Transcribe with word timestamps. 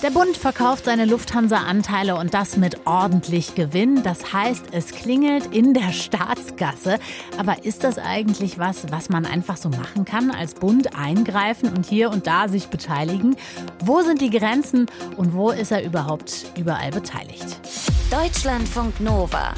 Der 0.00 0.10
Bund 0.10 0.36
verkauft 0.36 0.86
seine 0.86 1.04
Lufthansa-Anteile 1.04 2.16
und 2.16 2.34
das 2.34 2.56
mit 2.56 2.86
ordentlich 2.86 3.54
Gewinn. 3.54 4.02
Das 4.02 4.32
heißt, 4.32 4.66
es 4.72 4.88
klingelt 4.88 5.54
in 5.54 5.74
der 5.74 5.92
Staatskasse. 5.92 6.98
Aber 7.38 7.64
ist 7.64 7.84
das 7.84 7.98
eigentlich 7.98 8.58
was, 8.58 8.90
was 8.90 9.08
man 9.08 9.26
einfach 9.26 9.56
so 9.56 9.68
machen 9.68 10.04
kann, 10.04 10.30
als 10.30 10.54
Bund 10.54 10.96
eingreifen 10.96 11.68
und 11.68 11.86
hier 11.86 12.10
und 12.10 12.26
da 12.26 12.48
sich 12.48 12.68
beteiligen? 12.68 13.36
Wo 13.80 14.02
sind 14.02 14.20
die 14.20 14.30
Grenzen 14.30 14.86
und 15.16 15.34
wo 15.34 15.50
ist 15.50 15.70
er 15.70 15.84
überhaupt 15.84 16.46
überall 16.56 16.90
beteiligt? 16.90 17.60
Deutschlandfunk 18.10 19.00
Nova. 19.00 19.54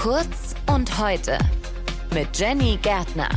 Kurz 0.00 0.54
und 0.72 0.98
heute. 0.98 1.38
Mit 2.12 2.36
Jenny 2.38 2.78
Gärtner. 2.82 3.28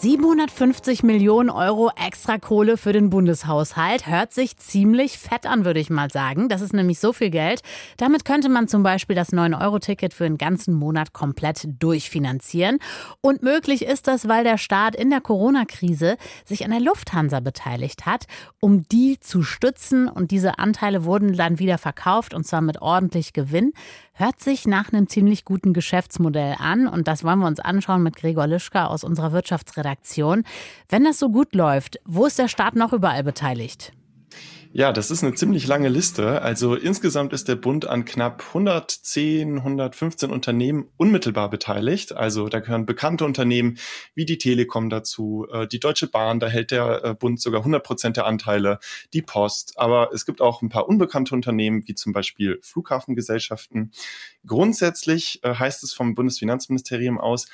750 0.00 1.02
Millionen 1.02 1.50
Euro 1.50 1.90
extra 1.96 2.38
Kohle 2.38 2.76
für 2.76 2.92
den 2.92 3.10
Bundeshaushalt. 3.10 4.06
Hört 4.06 4.32
sich 4.32 4.56
ziemlich 4.56 5.18
fett 5.18 5.44
an, 5.44 5.64
würde 5.64 5.80
ich 5.80 5.90
mal 5.90 6.08
sagen. 6.08 6.48
Das 6.48 6.60
ist 6.60 6.72
nämlich 6.72 7.00
so 7.00 7.12
viel 7.12 7.30
Geld. 7.30 7.62
Damit 7.96 8.24
könnte 8.24 8.48
man 8.48 8.68
zum 8.68 8.84
Beispiel 8.84 9.16
das 9.16 9.32
9-Euro-Ticket 9.32 10.14
für 10.14 10.24
einen 10.24 10.38
ganzen 10.38 10.74
Monat 10.74 11.12
komplett 11.12 11.66
durchfinanzieren. 11.80 12.78
Und 13.22 13.42
möglich 13.42 13.84
ist 13.84 14.06
das, 14.06 14.28
weil 14.28 14.44
der 14.44 14.56
Staat 14.56 14.94
in 14.94 15.10
der 15.10 15.20
Corona-Krise 15.20 16.16
sich 16.44 16.64
an 16.64 16.70
der 16.70 16.80
Lufthansa 16.80 17.40
beteiligt 17.40 18.06
hat, 18.06 18.26
um 18.60 18.84
die 18.84 19.18
zu 19.18 19.42
stützen. 19.42 20.06
Und 20.06 20.30
diese 20.30 20.60
Anteile 20.60 21.04
wurden 21.04 21.32
dann 21.36 21.58
wieder 21.58 21.76
verkauft 21.76 22.34
und 22.34 22.46
zwar 22.46 22.60
mit 22.60 22.80
ordentlich 22.80 23.32
Gewinn. 23.32 23.72
Hört 24.20 24.40
sich 24.40 24.66
nach 24.66 24.92
einem 24.92 25.06
ziemlich 25.06 25.44
guten 25.44 25.72
Geschäftsmodell 25.72 26.56
an 26.58 26.88
und 26.88 27.06
das 27.06 27.22
wollen 27.22 27.38
wir 27.38 27.46
uns 27.46 27.60
anschauen 27.60 28.02
mit 28.02 28.16
Gregor 28.16 28.48
Lischka 28.48 28.86
aus 28.86 29.04
unserer 29.04 29.30
Wirtschaftsredaktion. 29.30 30.42
Wenn 30.88 31.04
das 31.04 31.20
so 31.20 31.28
gut 31.28 31.54
läuft, 31.54 32.00
wo 32.04 32.26
ist 32.26 32.36
der 32.36 32.48
Staat 32.48 32.74
noch 32.74 32.92
überall 32.92 33.22
beteiligt? 33.22 33.92
Ja, 34.72 34.92
das 34.92 35.10
ist 35.10 35.24
eine 35.24 35.34
ziemlich 35.34 35.66
lange 35.66 35.88
Liste. 35.88 36.42
Also 36.42 36.74
insgesamt 36.74 37.32
ist 37.32 37.48
der 37.48 37.56
Bund 37.56 37.86
an 37.86 38.04
knapp 38.04 38.44
110, 38.48 39.56
115 39.56 40.30
Unternehmen 40.30 40.90
unmittelbar 40.98 41.48
beteiligt. 41.48 42.12
Also 42.12 42.50
da 42.50 42.60
gehören 42.60 42.84
bekannte 42.84 43.24
Unternehmen 43.24 43.78
wie 44.14 44.26
die 44.26 44.36
Telekom 44.36 44.90
dazu, 44.90 45.46
äh, 45.50 45.66
die 45.66 45.80
Deutsche 45.80 46.06
Bahn, 46.06 46.38
da 46.38 46.48
hält 46.48 46.70
der 46.70 47.02
äh, 47.02 47.14
Bund 47.14 47.40
sogar 47.40 47.60
100 47.60 47.82
Prozent 47.82 48.16
der 48.18 48.26
Anteile, 48.26 48.78
die 49.14 49.22
Post. 49.22 49.72
Aber 49.78 50.10
es 50.12 50.26
gibt 50.26 50.42
auch 50.42 50.60
ein 50.60 50.68
paar 50.68 50.86
unbekannte 50.86 51.34
Unternehmen, 51.34 51.88
wie 51.88 51.94
zum 51.94 52.12
Beispiel 52.12 52.58
Flughafengesellschaften. 52.62 53.92
Grundsätzlich 54.46 55.42
äh, 55.44 55.54
heißt 55.54 55.82
es 55.82 55.94
vom 55.94 56.14
Bundesfinanzministerium 56.14 57.18
aus, 57.18 57.48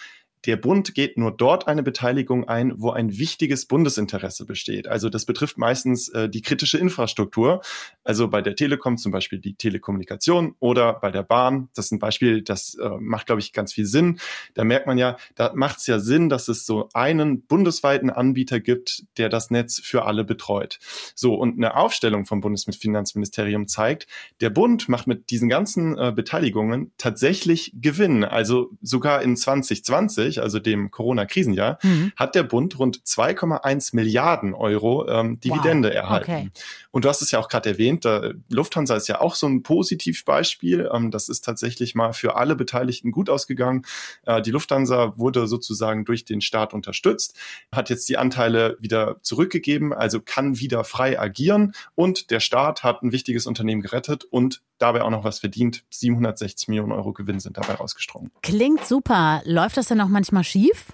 der 0.47 0.57
Bund 0.57 0.95
geht 0.95 1.17
nur 1.17 1.31
dort 1.31 1.67
eine 1.69 1.83
Beteiligung 1.83 2.49
ein, 2.49 2.73
wo 2.77 2.91
ein 2.91 3.19
wichtiges 3.19 3.67
Bundesinteresse 3.67 4.45
besteht. 4.45 4.87
Also 4.87 5.09
das 5.09 5.25
betrifft 5.25 5.59
meistens 5.59 6.09
äh, 6.09 6.29
die 6.29 6.43
kritische 6.43 6.79
Infrastruktur. 6.79 7.63
Also 8.03 8.29
bei 8.29 8.43
der 8.43 8.55
Telekom 8.55 8.99
zum 8.99 9.13
Beispiel 9.13 9.39
die 9.39 9.55
Telekommunikation 9.55 10.55
oder 10.61 10.95
bei 10.95 11.11
der 11.11 11.23
Bahn. 11.23 11.69
Das 11.75 11.87
ist 11.87 11.93
ein 11.93 11.99
Beispiel, 11.99 12.43
das 12.43 12.75
äh, 12.75 12.89
macht, 13.01 13.27
glaube 13.27 13.41
ich, 13.41 13.53
ganz 13.53 13.73
viel 13.73 13.87
Sinn. 13.87 14.19
Da 14.55 14.65
merkt 14.65 14.87
man 14.87 14.99
ja, 14.99 15.17
da 15.35 15.53
macht 15.55 15.79
es 15.79 15.87
ja 15.87 15.99
Sinn, 15.99 16.29
dass 16.29 16.49
es 16.49 16.67
so 16.67 16.89
einen 16.93 17.43
bundesweiten 17.43 18.11
Anbieter 18.11 18.61
gibt, 18.61 19.05
der 19.17 19.29
das 19.29 19.51
Netz 19.51 19.81
für 19.81 20.05
alle 20.05 20.25
betreut. 20.25 20.79
So, 21.15 21.35
und 21.35 21.57
eine 21.57 21.77
Aufstellung 21.77 22.27
vom 22.27 22.41
Bundesfinanzministerium 22.41 23.67
zeigt, 23.67 24.07
der 24.41 24.51
Bund 24.51 24.89
macht 24.89 25.07
mit 25.07 25.31
diesen 25.31 25.49
ganzen 25.49 25.97
äh, 25.99 26.13
Beteiligungen 26.15 26.93
tatsächlich 26.99 27.73
Gewinn. 27.81 28.25
Also 28.25 28.71
sogar 28.83 29.23
in 29.23 29.37
2020 29.37 30.34
2020, 30.35 30.43
also 30.43 30.59
dem 30.59 30.91
Corona-Krisenjahr, 30.91 31.79
mhm. 31.83 32.13
hat 32.17 32.35
der 32.35 32.43
Bund 32.43 32.79
rund 32.79 33.03
2,1 33.03 33.95
Milliarden 33.95 34.55
Euro 34.55 35.09
ähm, 35.09 35.41
Dividende 35.41 35.89
wow. 35.89 35.97
erhalten. 35.97 36.31
Okay. 36.31 36.51
Und 36.91 37.05
du 37.05 37.09
hast 37.09 37.23
es 37.23 37.31
ja 37.31 37.39
auch 37.39 37.49
gerade 37.49 37.71
erwähnt, 37.71 38.05
da, 38.05 38.31
Lufthansa 38.51 38.95
ist 38.95 39.09
ja 39.09 39.21
auch 39.21 39.35
so 39.35 39.47
ein 39.47 39.63
Positivbeispiel. 39.63 40.91
Ähm, 40.93 41.11
das 41.11 41.29
ist 41.29 41.45
tatsächlich 41.45 41.95
mal 41.95 42.13
für 42.13 42.37
alle 42.37 42.57
Beteiligten 42.57 43.11
gut 43.11 43.31
ausgegangen. 43.31 43.85
Äh, 44.27 44.43
die 44.43 44.51
Lufthansa 44.51 45.15
wurde 45.17 45.47
sozusagen 45.47 46.05
durch 46.05 46.25
den 46.25 46.41
Staat 46.41 46.75
unterstützt, 46.75 47.37
hat 47.73 47.91
jetzt 47.91 48.09
die 48.09 48.17
Anteile 48.17 48.77
wieder 48.81 49.17
zurückgegeben, 49.23 49.93
also 49.93 50.21
kann 50.21 50.59
wieder 50.59 50.85
frei 50.85 51.19
agieren 51.19 51.75
und 51.95 52.31
der 52.31 52.41
Staat 52.41 52.83
hat 52.83 53.03
ein 53.03 53.13
wichtiges 53.13 53.47
Unternehmen 53.47 53.81
gerettet 53.81 54.25
und 54.25 54.63
dabei 54.79 55.03
auch 55.03 55.11
noch 55.11 55.25
was 55.25 55.39
verdient. 55.39 55.85
760 55.91 56.69
Millionen 56.69 56.93
Euro 56.93 57.13
Gewinn 57.13 57.41
sind 57.41 57.57
dabei 57.57 57.75
rausgestrungen. 57.75 58.31
Klingt 58.43 58.85
super. 58.87 59.43
Läuft 59.45 59.77
das 59.77 59.87
denn 59.87 60.01
auch 60.01 60.09
manchmal 60.09 60.45
schief? 60.45 60.93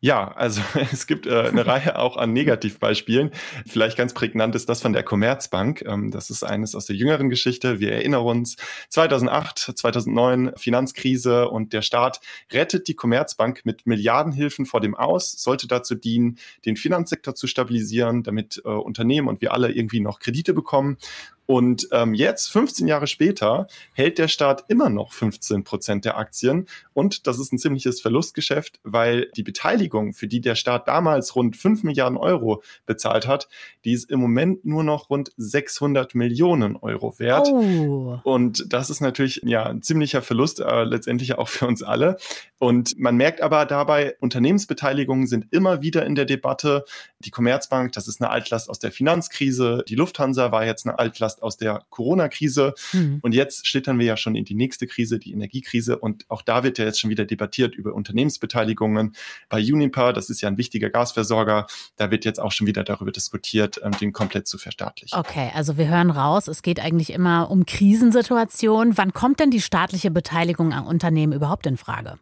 Ja, 0.00 0.30
also 0.32 0.60
es 0.92 1.06
gibt 1.06 1.26
äh, 1.26 1.48
eine 1.48 1.66
Reihe 1.66 1.98
auch 1.98 2.16
an 2.16 2.32
Negativbeispielen. 2.32 3.30
Vielleicht 3.66 3.96
ganz 3.96 4.12
prägnant 4.12 4.54
ist 4.54 4.68
das 4.68 4.82
von 4.82 4.92
der 4.92 5.02
Commerzbank. 5.02 5.82
Ähm, 5.86 6.10
das 6.10 6.28
ist 6.30 6.44
eines 6.44 6.74
aus 6.74 6.86
der 6.86 6.96
jüngeren 6.96 7.30
Geschichte. 7.30 7.80
Wir 7.80 7.92
erinnern 7.92 8.22
uns 8.22 8.56
2008, 8.90 9.72
2009 9.74 10.52
Finanzkrise 10.56 11.48
und 11.48 11.72
der 11.72 11.82
Staat 11.82 12.20
rettet 12.52 12.88
die 12.88 12.94
Commerzbank 12.94 13.62
mit 13.64 13.86
Milliardenhilfen 13.86 14.66
vor 14.66 14.80
dem 14.80 14.94
Aus, 14.94 15.32
sollte 15.32 15.66
dazu 15.66 15.94
dienen, 15.94 16.38
den 16.66 16.76
Finanzsektor 16.76 17.34
zu 17.34 17.46
stabilisieren, 17.46 18.22
damit 18.22 18.62
äh, 18.64 18.68
Unternehmen 18.68 19.28
und 19.28 19.40
wir 19.40 19.52
alle 19.52 19.72
irgendwie 19.72 20.00
noch 20.00 20.20
Kredite 20.20 20.52
bekommen. 20.52 20.98
Und 21.46 21.88
ähm, 21.92 22.14
jetzt, 22.14 22.50
15 22.50 22.86
Jahre 22.88 23.06
später, 23.06 23.68
hält 23.92 24.18
der 24.18 24.28
Staat 24.28 24.64
immer 24.68 24.90
noch 24.90 25.12
15 25.12 25.64
Prozent 25.64 26.04
der 26.04 26.18
Aktien. 26.18 26.66
Und 26.92 27.26
das 27.26 27.38
ist 27.38 27.52
ein 27.52 27.58
ziemliches 27.58 28.00
Verlustgeschäft, 28.00 28.80
weil 28.82 29.30
die 29.36 29.42
Beteiligung, 29.42 30.12
für 30.12 30.26
die 30.26 30.40
der 30.40 30.56
Staat 30.56 30.88
damals 30.88 31.36
rund 31.36 31.56
5 31.56 31.84
Milliarden 31.84 32.18
Euro 32.18 32.62
bezahlt 32.84 33.26
hat, 33.26 33.48
die 33.84 33.92
ist 33.92 34.10
im 34.10 34.20
Moment 34.20 34.64
nur 34.64 34.82
noch 34.82 35.10
rund 35.10 35.32
600 35.36 36.14
Millionen 36.14 36.76
Euro 36.76 37.18
wert. 37.18 37.48
Oh. 37.48 38.18
Und 38.24 38.72
das 38.72 38.90
ist 38.90 39.00
natürlich 39.00 39.42
ja 39.44 39.64
ein 39.66 39.82
ziemlicher 39.82 40.22
Verlust, 40.22 40.60
äh, 40.60 40.84
letztendlich 40.84 41.38
auch 41.38 41.48
für 41.48 41.66
uns 41.66 41.82
alle. 41.82 42.16
Und 42.58 42.98
man 42.98 43.16
merkt 43.16 43.40
aber 43.40 43.66
dabei, 43.66 44.16
Unternehmensbeteiligungen 44.20 45.26
sind 45.26 45.46
immer 45.52 45.82
wieder 45.82 46.06
in 46.06 46.14
der 46.14 46.24
Debatte. 46.24 46.84
Die 47.20 47.30
Commerzbank, 47.30 47.92
das 47.92 48.08
ist 48.08 48.20
eine 48.20 48.30
Altlast 48.30 48.70
aus 48.70 48.78
der 48.78 48.92
Finanzkrise. 48.92 49.84
Die 49.88 49.94
Lufthansa 49.94 50.50
war 50.52 50.64
jetzt 50.64 50.86
eine 50.86 50.98
Altlast 50.98 51.35
erst 51.36 51.42
aus 51.42 51.56
der 51.56 51.84
Corona-Krise. 51.90 52.74
Mhm. 52.92 53.18
Und 53.22 53.34
jetzt 53.34 53.66
schlittern 53.66 53.98
wir 53.98 54.06
ja 54.06 54.16
schon 54.16 54.34
in 54.34 54.44
die 54.44 54.54
nächste 54.54 54.86
Krise, 54.86 55.18
die 55.18 55.32
Energiekrise. 55.32 55.98
Und 55.98 56.24
auch 56.28 56.42
da 56.42 56.62
wird 56.62 56.78
ja 56.78 56.84
jetzt 56.84 57.00
schon 57.00 57.10
wieder 57.10 57.24
debattiert 57.24 57.74
über 57.74 57.94
Unternehmensbeteiligungen. 57.94 59.14
Bei 59.48 59.58
Uniper, 59.60 60.12
das 60.12 60.30
ist 60.30 60.40
ja 60.40 60.48
ein 60.48 60.58
wichtiger 60.58 60.90
Gasversorger, 60.90 61.66
da 61.96 62.10
wird 62.10 62.24
jetzt 62.24 62.40
auch 62.40 62.52
schon 62.52 62.66
wieder 62.66 62.84
darüber 62.84 63.12
diskutiert, 63.12 63.80
ähm, 63.82 63.92
den 64.00 64.12
komplett 64.12 64.46
zu 64.46 64.58
verstaatlichen. 64.58 65.18
Okay, 65.18 65.50
also 65.54 65.76
wir 65.76 65.88
hören 65.88 66.10
raus, 66.10 66.48
es 66.48 66.62
geht 66.62 66.80
eigentlich 66.80 67.10
immer 67.10 67.50
um 67.50 67.66
Krisensituationen. 67.66 68.96
Wann 68.96 69.12
kommt 69.12 69.40
denn 69.40 69.50
die 69.50 69.60
staatliche 69.60 70.10
Beteiligung 70.10 70.72
an 70.72 70.86
Unternehmen 70.86 71.32
überhaupt 71.32 71.66
in 71.66 71.76
Frage? 71.76 72.18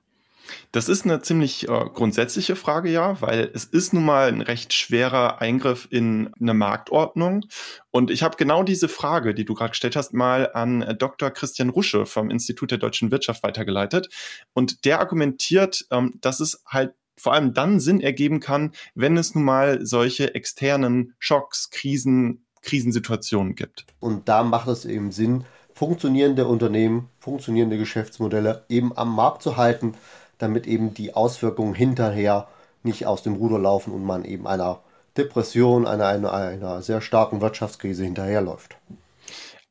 Das 0.72 0.88
ist 0.88 1.04
eine 1.04 1.22
ziemlich 1.22 1.68
äh, 1.68 1.84
grundsätzliche 1.92 2.56
Frage, 2.56 2.90
ja, 2.90 3.20
weil 3.20 3.50
es 3.54 3.64
ist 3.64 3.92
nun 3.94 4.04
mal 4.04 4.28
ein 4.28 4.40
recht 4.40 4.72
schwerer 4.72 5.40
Eingriff 5.40 5.86
in 5.90 6.32
eine 6.40 6.54
Marktordnung. 6.54 7.44
Und 7.90 8.10
ich 8.10 8.22
habe 8.22 8.36
genau 8.36 8.62
diese 8.62 8.88
Frage, 8.88 9.34
die 9.34 9.44
du 9.44 9.54
gerade 9.54 9.70
gestellt 9.70 9.96
hast, 9.96 10.12
mal 10.12 10.50
an 10.52 10.82
äh, 10.82 10.94
Dr. 10.94 11.30
Christian 11.30 11.70
Rusche 11.70 12.06
vom 12.06 12.30
Institut 12.30 12.70
der 12.70 12.78
deutschen 12.78 13.10
Wirtschaft 13.10 13.42
weitergeleitet. 13.42 14.08
Und 14.52 14.84
der 14.84 15.00
argumentiert, 15.00 15.86
ähm, 15.90 16.14
dass 16.20 16.40
es 16.40 16.62
halt 16.66 16.94
vor 17.16 17.32
allem 17.32 17.54
dann 17.54 17.80
Sinn 17.80 18.00
ergeben 18.00 18.40
kann, 18.40 18.72
wenn 18.94 19.16
es 19.16 19.34
nun 19.34 19.44
mal 19.44 19.86
solche 19.86 20.34
externen 20.34 21.14
Schocks, 21.18 21.70
Krisen, 21.70 22.44
Krisensituationen 22.62 23.54
gibt. 23.54 23.86
Und 24.00 24.28
da 24.28 24.42
macht 24.42 24.68
es 24.68 24.84
eben 24.84 25.12
Sinn, 25.12 25.44
funktionierende 25.74 26.46
Unternehmen, 26.46 27.08
funktionierende 27.18 27.78
Geschäftsmodelle 27.78 28.64
eben 28.68 28.96
am 28.96 29.14
Markt 29.14 29.42
zu 29.42 29.56
halten 29.56 29.94
damit 30.38 30.66
eben 30.66 30.94
die 30.94 31.14
Auswirkungen 31.14 31.74
hinterher 31.74 32.48
nicht 32.82 33.06
aus 33.06 33.22
dem 33.22 33.34
Ruder 33.34 33.58
laufen 33.58 33.92
und 33.92 34.04
man 34.04 34.24
eben 34.24 34.46
einer 34.46 34.80
Depression, 35.16 35.86
einer, 35.86 36.06
einer, 36.06 36.32
einer 36.32 36.82
sehr 36.82 37.00
starken 37.00 37.40
Wirtschaftskrise 37.40 38.04
hinterherläuft. 38.04 38.76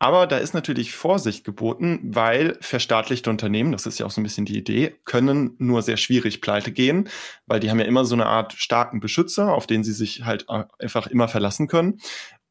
Aber 0.04 0.28
da 0.28 0.38
ist 0.38 0.54
natürlich 0.54 0.94
Vorsicht 0.94 1.46
geboten, 1.46 2.00
weil 2.04 2.58
verstaatlichte 2.60 3.30
Unternehmen, 3.30 3.72
das 3.72 3.86
ist 3.86 4.00
ja 4.00 4.06
auch 4.06 4.12
so 4.12 4.20
ein 4.20 4.26
bisschen 4.26 4.44
die 4.44 4.58
Idee, 4.58 4.96
können 5.06 5.56
nur 5.60 5.82
sehr 5.82 5.96
schwierig 5.96 6.42
pleite 6.42 6.74
gehen, 6.74 7.08
weil 7.46 7.62
die 7.62 7.70
haben 7.70 7.80
ja 7.80 7.86
immer 7.86 8.04
so 8.04 8.14
eine 8.14 8.26
Art 8.26 8.52
starken 8.52 9.00
Beschützer, 9.00 9.54
auf 9.54 9.66
den 9.66 9.86
sie 9.86 9.94
sich 9.94 10.26
halt 10.26 10.48
einfach 10.50 11.08
immer 11.08 11.30
verlassen 11.30 11.70
können. 11.70 12.02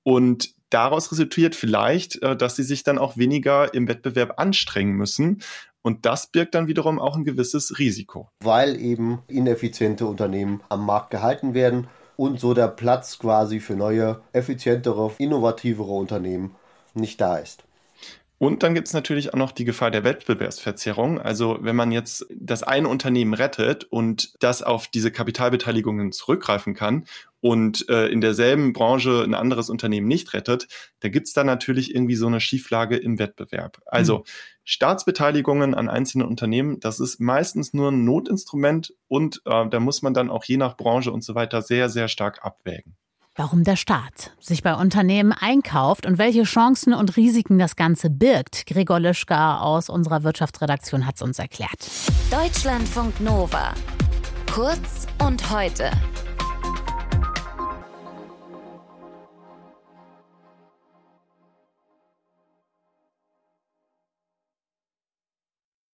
Und 0.03 0.55
daraus 0.71 1.13
resultiert 1.13 1.55
vielleicht, 1.55 2.23
äh, 2.23 2.37
dass 2.37 2.57
sie 2.57 2.65
sich 2.65 2.83
dann 2.83 2.99
auch 2.99 3.17
weniger 3.17 3.75
im 3.75 3.89
Wettbewerb 3.89 4.39
anstrengen 4.39 4.93
müssen, 4.93 5.43
und 5.83 6.07
das 6.07 6.29
birgt 6.29 6.55
dann 6.55 6.69
wiederum 6.69 7.01
auch 7.01 7.17
ein 7.17 7.25
gewisses 7.25 7.79
Risiko. 7.79 8.31
Weil 8.41 8.81
eben 8.81 9.23
ineffiziente 9.27 10.07
Unternehmen 10.07 10.63
am 10.69 10.87
Markt 10.87 11.11
gehalten 11.11 11.55
werden 11.55 11.89
und 12.17 12.39
so 12.39 12.55
der 12.55 12.69
Platz 12.69 13.19
quasi 13.19 13.59
für 13.59 13.75
neue, 13.75 14.23
effizientere, 14.33 15.13
innovativere 15.19 15.93
Unternehmen 15.93 16.55
nicht 16.95 17.21
da 17.21 17.39
ist. 17.39 17.65
Und 18.39 18.65
dann 18.65 18.75
gibt 18.75 18.89
es 18.89 18.95
natürlich 18.95 19.33
auch 19.33 19.39
noch 19.39 19.53
die 19.53 19.65
Gefahr 19.65 19.93
der 19.93 20.03
Wettbewerbsverzerrung. 20.03 21.21
Also 21.21 21.59
wenn 21.61 21.77
man 21.77 21.93
jetzt 21.93 22.27
das 22.35 22.65
eine 22.65 22.89
Unternehmen 22.89 23.35
rettet 23.35 23.85
und 23.85 24.35
das 24.41 24.63
auf 24.63 24.89
diese 24.89 25.13
Kapitalbeteiligungen 25.13 26.11
zurückgreifen 26.11 26.75
kann 26.75 27.05
und 27.43 27.89
äh, 27.89 28.07
in 28.07 28.21
derselben 28.21 28.73
Branche 28.73 29.23
ein 29.23 29.35
anderes 29.35 29.69
Unternehmen 29.69 30.07
nicht 30.07 30.33
rettet, 30.33 30.69
da 31.01 31.09
gibt's 31.09 31.33
dann 31.33 31.47
natürlich 31.47 31.93
irgendwie 31.93 32.15
so 32.15 32.29
eine 32.29 32.41
Schieflage 32.41 32.97
im 32.97 33.19
Wettbewerb. 33.19 33.83
Also 33.85 34.19
mhm. 34.19 34.23
Staatsbeteiligungen 34.65 35.75
an 35.75 35.89
einzelnen 35.89 36.29
Unternehmen, 36.29 36.79
das 36.79 37.01
ist 37.01 37.21
meistens 37.21 37.75
nur 37.75 37.91
ein 37.91 38.05
Notinstrument 38.05 38.95
und 39.09 39.43
äh, 39.45 39.69
da 39.69 39.81
muss 39.81 40.03
man 40.03 40.15
dann 40.15 40.31
auch 40.31 40.45
je 40.45 40.57
nach 40.57 40.77
Branche 40.77 41.11
und 41.11 41.25
so 41.25 41.35
weiter 41.35 41.63
sehr, 41.63 41.89
sehr 41.89 42.07
stark 42.07 42.45
abwägen. 42.45 42.97
Warum 43.35 43.65
der 43.65 43.77
Staat 43.77 44.31
sich 44.39 44.63
bei 44.63 44.75
Unternehmen 44.75 45.33
einkauft 45.33 46.07
und 46.07 46.19
welche 46.19 46.45
Chancen 46.45 46.95
und 46.95 47.17
Risiken 47.17 47.59
das 47.59 47.77
Ganze 47.77 48.09
birgt. 48.11 48.67
Gregor 48.67 49.01
Lischka 49.01 49.59
aus 49.59 49.89
unserer 49.89 50.23
Wirtschaftsredaktion 50.23 51.07
hat 51.07 51.17
es 51.17 51.23
uns 51.23 51.39
erklärt. 51.39 51.91
Deutschlandfunk 52.31 53.21
Nova. 53.21 53.75
Kurz 54.53 55.07
und 55.19 55.51
heute. 55.51 55.91